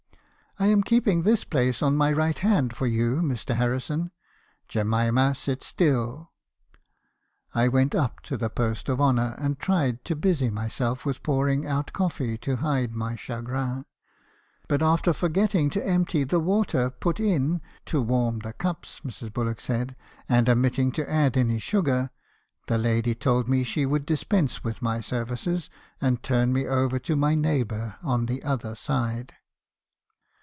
[0.61, 3.55] "*I am keeping this place on my right hand for you, Mr.
[3.55, 4.11] Harrison.
[4.67, 6.33] Jemima; sit still!
[6.75, 6.77] ■
[7.55, 11.65] "I went up to the post of honour and tried to busy myself with pouring
[11.65, 13.85] out coffee to hide my chagrin;
[14.67, 19.33] but after forgetting to empty the water put in ('to warm the cups,' Mrs.
[19.33, 19.97] Bullock said),
[20.29, 22.11] and omitting to add any sugar,
[22.67, 26.99] the lady told me she would dis pense with my services, and turn me over
[26.99, 29.33] to my neighbour on the other side.